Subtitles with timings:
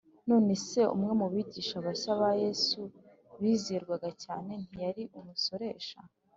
[0.29, 2.81] none se umwe mu bigishwa bashya ba yesu
[3.41, 5.99] bizerwaga cyane ntiyari umusoresha?